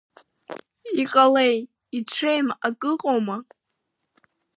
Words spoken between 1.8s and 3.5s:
иҽеим ак ыҟоума?